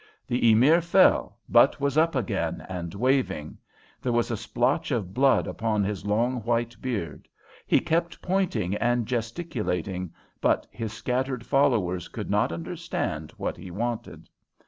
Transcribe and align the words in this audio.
The 0.25 0.49
Emir 0.49 0.81
fell, 0.81 1.37
but 1.47 1.79
was 1.79 1.95
up 1.95 2.15
again 2.15 2.65
and 2.67 2.91
waving. 2.95 3.59
There 4.01 4.11
was 4.11 4.31
a 4.31 4.35
splotch 4.35 4.89
of 4.89 5.13
blood 5.13 5.45
upon 5.45 5.83
his 5.83 6.07
long 6.07 6.37
white 6.41 6.75
beard. 6.81 7.27
He 7.67 7.79
kept 7.79 8.19
pointing 8.19 8.73
and 8.77 9.05
gesticulating, 9.05 10.11
but 10.41 10.65
his 10.71 10.91
scattered 10.91 11.45
followers 11.45 12.07
could 12.07 12.31
not 12.31 12.51
understand 12.51 13.31
what 13.37 13.57
he 13.57 13.69
wanted. 13.69 14.27